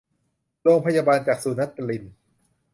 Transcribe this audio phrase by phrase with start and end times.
[0.63, 2.03] โรงพยาบาลจักษุรัตนิน